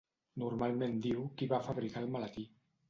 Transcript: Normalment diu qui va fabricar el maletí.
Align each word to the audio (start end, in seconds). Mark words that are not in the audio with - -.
Normalment 0.43 0.97
diu 1.05 1.23
qui 1.41 1.51
va 1.55 1.63
fabricar 1.69 2.05
el 2.07 2.13
maletí. 2.19 2.51